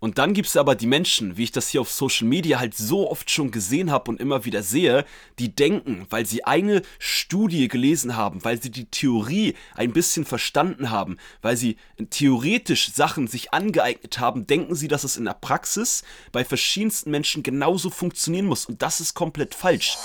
[0.00, 2.74] Und dann gibt es aber die Menschen, wie ich das hier auf Social Media halt
[2.76, 5.04] so oft schon gesehen habe und immer wieder sehe,
[5.38, 10.90] die denken, weil sie eine Studie gelesen haben, weil sie die Theorie ein bisschen verstanden
[10.90, 11.76] haben, weil sie
[12.10, 17.42] theoretisch Sachen sich angeeignet haben, denken sie, dass es in der Praxis bei verschiedensten Menschen
[17.42, 18.66] genauso funktionieren muss.
[18.66, 19.96] Und das ist komplett falsch.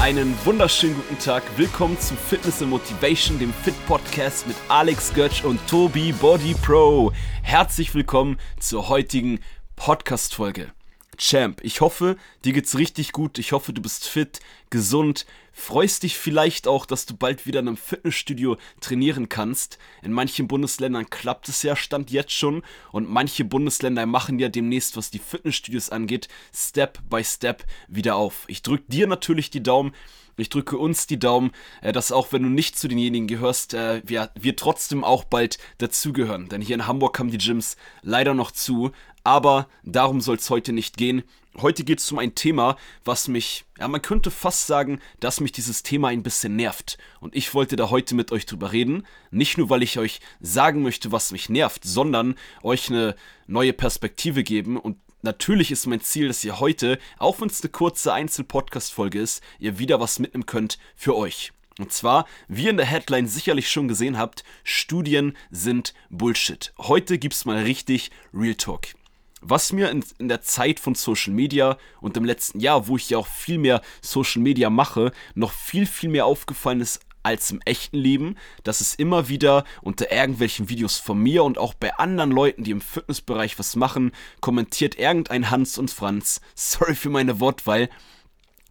[0.00, 1.42] Einen wunderschönen guten Tag.
[1.58, 7.12] Willkommen zu Fitness and Motivation, dem Fit Podcast mit Alex Götsch und Tobi Body Pro.
[7.42, 9.40] Herzlich willkommen zur heutigen
[9.76, 10.72] Podcast Folge.
[11.20, 11.60] Champ.
[11.62, 13.38] Ich hoffe, dir geht's richtig gut.
[13.38, 15.26] Ich hoffe, du bist fit, gesund.
[15.52, 19.78] Freust dich vielleicht auch, dass du bald wieder in einem Fitnessstudio trainieren kannst.
[20.02, 24.96] In manchen Bundesländern klappt es ja Stand jetzt schon und manche Bundesländer machen ja demnächst,
[24.96, 28.44] was die Fitnessstudios angeht, Step by Step wieder auf.
[28.46, 29.92] Ich drück dir natürlich die Daumen.
[30.40, 31.50] Ich drücke uns die Daumen,
[31.82, 35.58] äh, dass auch wenn du nicht zu denjenigen gehörst, äh, wir, wir trotzdem auch bald
[35.78, 36.48] dazugehören.
[36.48, 38.92] Denn hier in Hamburg haben die Gyms leider noch zu.
[39.24, 41.22] Aber darum soll es heute nicht gehen.
[41.60, 45.52] Heute geht es um ein Thema, was mich, ja, man könnte fast sagen, dass mich
[45.52, 46.96] dieses Thema ein bisschen nervt.
[47.20, 49.06] Und ich wollte da heute mit euch drüber reden.
[49.30, 54.44] Nicht nur, weil ich euch sagen möchte, was mich nervt, sondern euch eine neue Perspektive
[54.44, 54.76] geben.
[54.76, 59.42] Und natürlich ist mein Ziel, dass ihr heute, auch wenn es eine kurze Einzel-Podcast-Folge ist,
[59.58, 61.52] ihr wieder was mitnehmen könnt für euch.
[61.78, 66.72] Und zwar, wie ihr in der Headline sicherlich schon gesehen habt, Studien sind Bullshit.
[66.78, 68.99] Heute gibt's mal richtig Real Talk.
[69.40, 73.08] Was mir in, in, der Zeit von Social Media und im letzten Jahr, wo ich
[73.08, 77.60] ja auch viel mehr Social Media mache, noch viel, viel mehr aufgefallen ist als im
[77.64, 82.30] echten Leben, dass es immer wieder unter irgendwelchen Videos von mir und auch bei anderen
[82.30, 87.88] Leuten, die im Fitnessbereich was machen, kommentiert irgendein Hans und Franz, sorry für meine Wortwahl,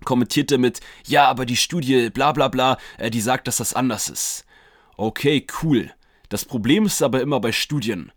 [0.06, 4.10] kommentiert damit, ja, aber die Studie, bla bla bla, äh, die sagt, dass das anders
[4.10, 4.46] ist.
[4.98, 5.92] Okay, cool.
[6.30, 8.12] Das Problem ist aber immer bei Studien.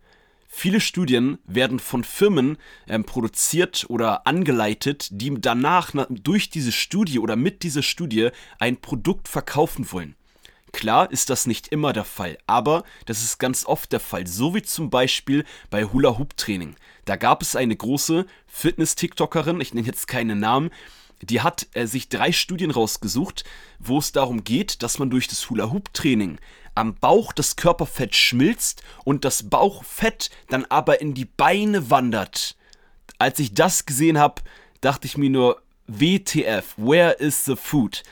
[0.54, 7.18] Viele Studien werden von Firmen ähm, produziert oder angeleitet, die danach na, durch diese Studie
[7.18, 8.28] oder mit dieser Studie
[8.58, 10.14] ein Produkt verkaufen wollen.
[10.70, 14.54] Klar ist das nicht immer der Fall, aber das ist ganz oft der Fall, so
[14.54, 16.76] wie zum Beispiel bei Hula Hoop Training.
[17.06, 20.70] Da gab es eine große Fitness-TikTokerin, ich nenne jetzt keine Namen,
[21.22, 23.44] die hat äh, sich drei Studien rausgesucht,
[23.78, 26.38] wo es darum geht, dass man durch das Hula Hoop Training
[26.74, 32.56] am Bauch das Körperfett schmilzt und das Bauchfett dann aber in die Beine wandert.
[33.18, 34.42] Als ich das gesehen habe,
[34.80, 38.02] dachte ich mir nur, WTF, where is the food?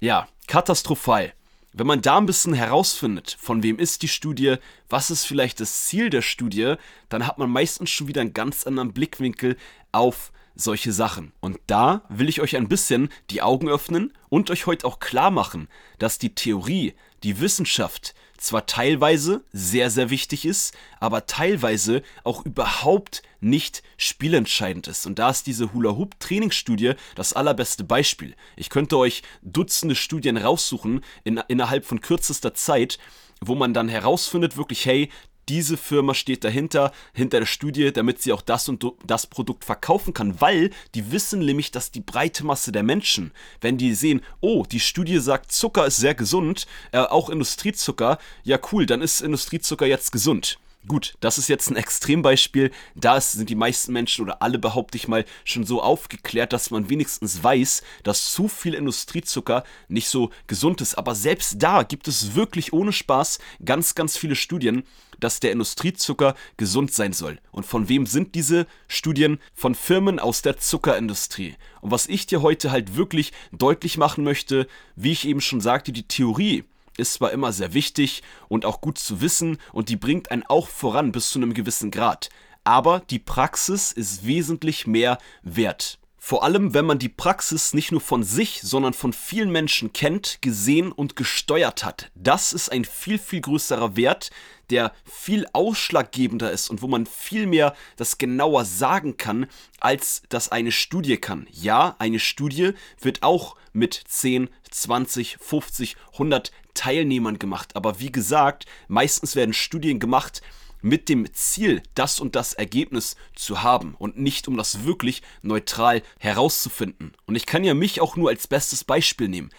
[0.00, 1.32] Ja, katastrophal.
[1.72, 4.56] Wenn man da ein bisschen herausfindet, von wem ist die Studie,
[4.90, 6.74] was ist vielleicht das Ziel der Studie,
[7.08, 9.56] dann hat man meistens schon wieder einen ganz anderen Blickwinkel
[9.90, 11.32] auf solche Sachen.
[11.40, 15.30] Und da will ich euch ein bisschen die Augen öffnen und euch heute auch klar
[15.30, 15.68] machen,
[15.98, 23.22] dass die Theorie, die Wissenschaft zwar teilweise sehr, sehr wichtig ist, aber teilweise auch überhaupt
[23.40, 25.06] nicht spielentscheidend ist.
[25.06, 28.34] Und da ist diese Hula-Hoop-Trainingsstudie das allerbeste Beispiel.
[28.56, 32.98] Ich könnte euch Dutzende Studien raussuchen in, innerhalb von kürzester Zeit,
[33.40, 35.08] wo man dann herausfindet, wirklich, hey,
[35.48, 40.14] diese Firma steht dahinter, hinter der Studie, damit sie auch das und das Produkt verkaufen
[40.14, 44.64] kann, weil die wissen nämlich, dass die breite Masse der Menschen, wenn die sehen, oh,
[44.70, 49.86] die Studie sagt, Zucker ist sehr gesund, äh, auch Industriezucker, ja cool, dann ist Industriezucker
[49.86, 50.58] jetzt gesund.
[50.88, 52.72] Gut, das ist jetzt ein Extrembeispiel.
[52.96, 56.88] Da sind die meisten Menschen oder alle, behaupte ich mal, schon so aufgeklärt, dass man
[56.88, 60.96] wenigstens weiß, dass zu viel Industriezucker nicht so gesund ist.
[60.96, 64.82] Aber selbst da gibt es wirklich ohne Spaß ganz, ganz viele Studien,
[65.20, 67.38] dass der Industriezucker gesund sein soll.
[67.52, 69.38] Und von wem sind diese Studien?
[69.54, 71.54] Von Firmen aus der Zuckerindustrie.
[71.80, 74.66] Und was ich dir heute halt wirklich deutlich machen möchte,
[74.96, 76.64] wie ich eben schon sagte, die Theorie
[76.96, 80.68] ist zwar immer sehr wichtig und auch gut zu wissen und die bringt einen auch
[80.68, 82.28] voran bis zu einem gewissen Grad.
[82.64, 85.98] Aber die Praxis ist wesentlich mehr wert.
[86.24, 90.38] Vor allem, wenn man die Praxis nicht nur von sich, sondern von vielen Menschen kennt,
[90.40, 92.12] gesehen und gesteuert hat.
[92.14, 94.30] Das ist ein viel, viel größerer Wert,
[94.70, 99.48] der viel ausschlaggebender ist und wo man viel mehr das genauer sagen kann,
[99.80, 101.48] als das eine Studie kann.
[101.50, 107.74] Ja, eine Studie wird auch mit 10, 20, 50, 100 Teilnehmern gemacht.
[107.74, 110.40] Aber wie gesagt, meistens werden Studien gemacht,
[110.82, 116.02] mit dem Ziel, das und das Ergebnis zu haben und nicht um das wirklich neutral
[116.18, 117.12] herauszufinden.
[117.26, 119.50] Und ich kann ja mich auch nur als bestes Beispiel nehmen.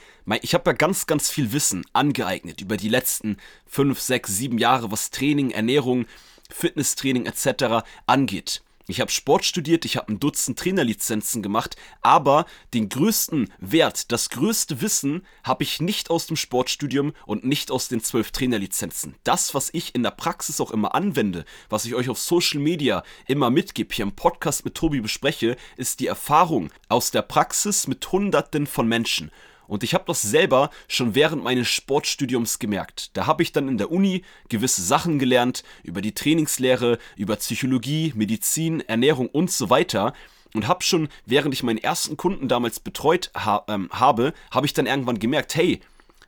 [0.41, 3.37] Ich habe ja ganz, ganz viel Wissen angeeignet über die letzten
[3.67, 6.05] 5, 6, 7 Jahre, was Training, Ernährung,
[6.49, 7.85] Fitnesstraining etc.
[8.05, 8.61] angeht.
[8.85, 14.29] Ich habe Sport studiert, ich habe ein Dutzend Trainerlizenzen gemacht, aber den größten Wert, das
[14.29, 19.15] größte Wissen habe ich nicht aus dem Sportstudium und nicht aus den zwölf Trainerlizenzen.
[19.23, 23.03] Das, was ich in der Praxis auch immer anwende, was ich euch auf Social Media
[23.25, 28.11] immer mitgebe, hier im Podcast mit Tobi bespreche, ist die Erfahrung aus der Praxis mit
[28.11, 29.31] Hunderten von Menschen.
[29.67, 33.15] Und ich habe das selber schon während meines Sportstudiums gemerkt.
[33.15, 38.13] Da habe ich dann in der Uni gewisse Sachen gelernt über die Trainingslehre, über Psychologie,
[38.15, 40.13] Medizin, Ernährung und so weiter.
[40.53, 44.73] Und habe schon, während ich meinen ersten Kunden damals betreut ha ähm, habe, habe ich
[44.73, 45.81] dann irgendwann gemerkt, hey,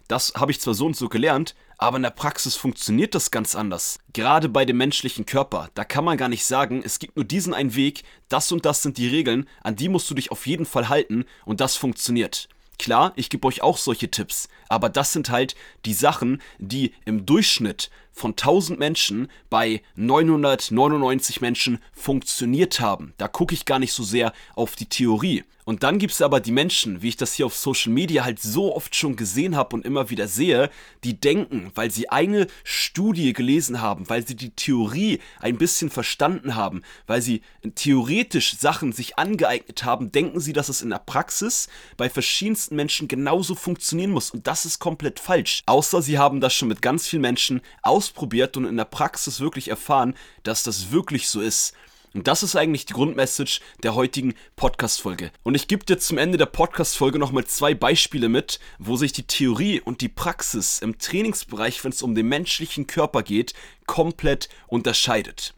[0.07, 3.55] das habe ich zwar so und so gelernt, aber in der Praxis funktioniert das ganz
[3.55, 3.99] anders.
[4.13, 7.53] Gerade bei dem menschlichen Körper, da kann man gar nicht sagen, es gibt nur diesen
[7.53, 10.65] einen Weg, das und das sind die Regeln, an die musst du dich auf jeden
[10.65, 12.47] Fall halten und das funktioniert.
[12.77, 15.55] Klar, ich gebe euch auch solche Tipps, aber das sind halt
[15.85, 23.13] die Sachen, die im Durchschnitt von 1000 Menschen bei 999 Menschen funktioniert haben.
[23.17, 25.43] Da gucke ich gar nicht so sehr auf die Theorie.
[25.65, 28.39] Und dann gibt es aber die Menschen, wie ich das hier auf Social Media halt
[28.39, 30.69] so oft schon gesehen habe und immer wieder sehe,
[31.03, 36.55] die denken, weil sie eine Studie gelesen haben, weil sie die Theorie ein bisschen verstanden
[36.55, 37.41] haben, weil sie
[37.73, 41.67] theoretisch Sachen sich angeeignet haben, denken sie, dass es in der Praxis
[41.97, 44.29] bei verschiedensten Menschen genauso funktionieren muss.
[44.29, 45.63] Und das ist komplett falsch.
[45.65, 47.61] Außer sie haben das schon mit ganz vielen Menschen
[48.05, 51.73] ausprobiert und in der Praxis wirklich erfahren, dass das wirklich so ist.
[52.13, 55.31] Und das ist eigentlich die Grundmessage der heutigen Podcast-Folge.
[55.43, 59.23] Und ich gebe dir zum Ende der Podcast-Folge nochmal zwei Beispiele mit, wo sich die
[59.23, 63.53] Theorie und die Praxis im Trainingsbereich, wenn es um den menschlichen Körper geht,
[63.85, 65.55] komplett unterscheidet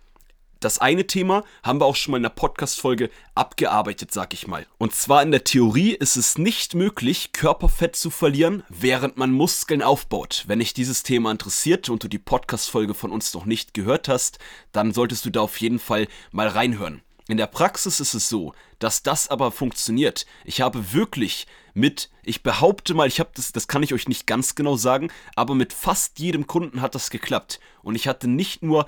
[0.60, 4.66] das eine Thema haben wir auch schon mal in der Podcast-Folge abgearbeitet, sag ich mal.
[4.78, 9.82] Und zwar in der Theorie ist es nicht möglich, Körperfett zu verlieren, während man Muskeln
[9.82, 10.46] aufbaut.
[10.48, 14.40] Wenn dich dieses Thema interessiert und du die Podcast-Folge von uns noch nicht gehört hast,
[14.72, 17.02] dann solltest du da auf jeden Fall mal reinhören.
[17.30, 20.26] In der Praxis ist es so, dass das aber funktioniert.
[20.46, 24.28] Ich habe wirklich mit, ich behaupte mal, ich habe das, das kann ich euch nicht
[24.28, 27.60] ganz genau sagen, aber mit fast jedem Kunden hat das geklappt.
[27.84, 28.86] Und ich hatte nicht nur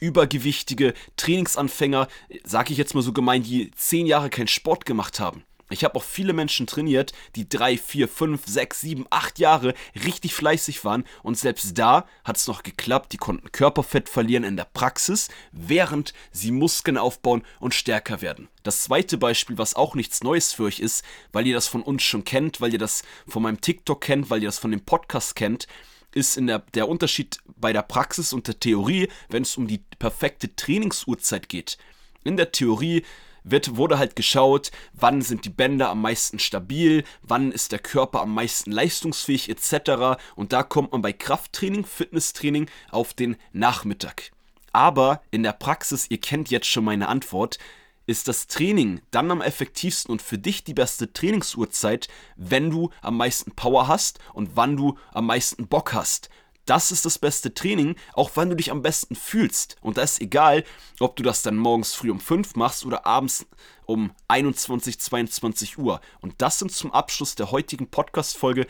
[0.00, 2.08] übergewichtige Trainingsanfänger,
[2.44, 5.44] sage ich jetzt mal so gemein, die zehn Jahre keinen Sport gemacht haben.
[5.72, 9.74] Ich habe auch viele Menschen trainiert, die drei, vier, fünf, sechs, sieben, acht Jahre
[10.04, 13.12] richtig fleißig waren und selbst da hat es noch geklappt.
[13.12, 18.48] Die konnten Körperfett verlieren in der Praxis, während sie Muskeln aufbauen und stärker werden.
[18.62, 22.02] Das zweite Beispiel, was auch nichts Neues für euch ist, weil ihr das von uns
[22.02, 25.34] schon kennt, weil ihr das von meinem TikTok kennt, weil ihr das von dem Podcast
[25.34, 25.66] kennt,
[26.14, 29.78] ist in der, der Unterschied bei der Praxis und der Theorie, wenn es um die
[29.98, 31.78] perfekte Trainingsuhrzeit geht.
[32.24, 33.04] In der Theorie
[33.44, 38.20] wird, wurde halt geschaut, wann sind die Bänder am meisten stabil, wann ist der Körper
[38.20, 40.20] am meisten leistungsfähig etc.
[40.36, 44.30] Und da kommt man bei Krafttraining, Fitnesstraining auf den Nachmittag.
[44.72, 47.58] Aber in der Praxis, ihr kennt jetzt schon meine Antwort,
[48.06, 53.16] ist das Training dann am effektivsten und für dich die beste Trainingsuhrzeit, wenn du am
[53.16, 56.28] meisten Power hast und wann du am meisten Bock hast.
[56.66, 59.76] Das ist das beste Training, auch wenn du dich am besten fühlst.
[59.80, 60.64] Und da ist egal,
[61.00, 63.46] ob du das dann morgens früh um 5 machst oder abends
[63.84, 66.00] um 21, 22 Uhr.
[66.20, 68.66] Und das sind zum Abschluss der heutigen Podcast-Folge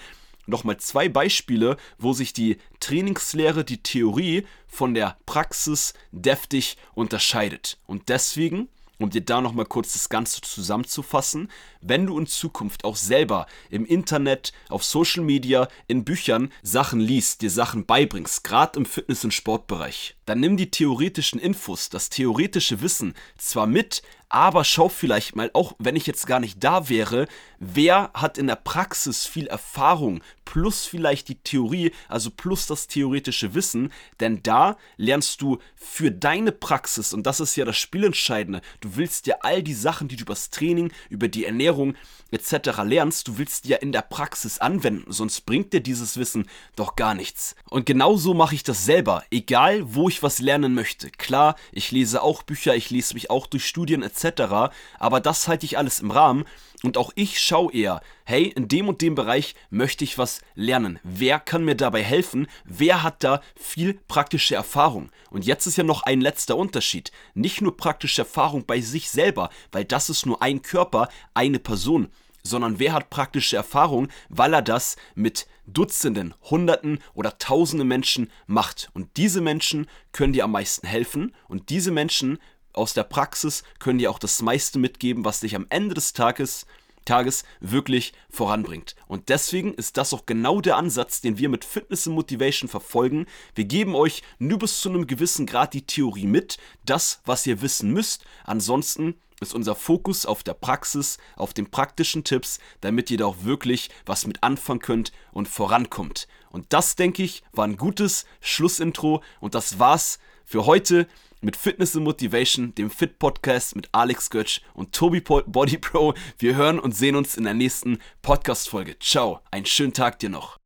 [0.47, 7.79] nochmal zwei Beispiele, wo sich die Trainingslehre, die Theorie von der Praxis deftig unterscheidet.
[7.87, 8.69] Und deswegen
[9.03, 11.49] um dir da nochmal kurz das Ganze zusammenzufassen,
[11.81, 17.43] wenn du in Zukunft auch selber im Internet, auf Social Media, in Büchern Sachen liest,
[17.43, 22.81] dir Sachen beibringst, gerade im Fitness- und Sportbereich, dann nimm die theoretischen Infos, das theoretische
[22.81, 24.03] Wissen zwar mit,
[24.33, 28.47] aber schau vielleicht mal, auch wenn ich jetzt gar nicht da wäre, wer hat in
[28.47, 34.77] der Praxis viel Erfahrung, plus vielleicht die Theorie, also plus das theoretische Wissen, denn da
[34.97, 39.63] lernst du für deine Praxis, und das ist ja das Spielentscheidende, du willst ja all
[39.63, 41.95] die Sachen, die du über das Training, über die Ernährung
[42.31, 42.83] etc.
[42.85, 46.97] lernst, du willst die ja in der Praxis anwenden, sonst bringt dir dieses Wissen doch
[46.97, 47.55] gar nichts.
[47.69, 51.11] Und genauso mache ich das selber, egal wo ich was lernen möchte.
[51.11, 54.75] Klar, ich lese auch Bücher, ich lese mich auch durch Studien etc etc.
[54.99, 56.45] Aber das halte ich alles im Rahmen.
[56.83, 60.99] Und auch ich schaue eher, hey, in dem und dem Bereich möchte ich was lernen.
[61.05, 62.49] Wer kann mir dabei helfen?
[62.65, 65.11] Wer hat da viel praktische Erfahrung?
[65.31, 67.13] Und jetzt ist ja noch ein letzter Unterschied.
[67.35, 72.09] Nicht nur praktische Erfahrung bei sich selber, weil das ist nur ein Körper, eine Person
[72.43, 78.91] sondern wer hat praktische Erfahrung, weil er das mit Dutzenden, Hunderten oder Tausenden Menschen macht.
[78.95, 82.39] Und diese Menschen können dir am meisten helfen und diese Menschen
[82.73, 86.67] aus der Praxis können dir auch das meiste mitgeben, was dich am Ende des Tages
[87.05, 88.95] Tages wirklich voranbringt.
[89.09, 93.27] Und deswegen ist das auch genau der Ansatz, den wir mit Fitness und Motivation verfolgen.
[93.55, 97.61] Wir geben euch nur bis zu einem gewissen Grad die Theorie mit, das, was ihr
[97.61, 98.25] wissen müsst.
[98.45, 103.43] Ansonsten ist unser Fokus auf der Praxis, auf den praktischen Tipps, damit ihr da auch
[103.43, 106.29] wirklich was mit anfangen könnt und vorankommt.
[106.51, 111.09] Und das, denke ich, war ein gutes Schlussintro und das war's für heute
[111.43, 116.15] mit Fitness and Motivation, dem Fit Podcast mit Alex Götsch und Tobi Body Pro.
[116.39, 118.99] Wir hören und sehen uns in der nächsten Podcast Folge.
[118.99, 120.62] Ciao, einen schönen Tag dir noch.